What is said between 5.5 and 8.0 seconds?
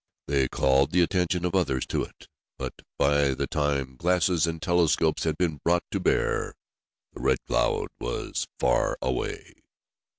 brought to bear, the Red Cloud